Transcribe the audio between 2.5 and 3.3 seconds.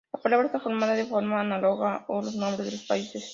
de los países.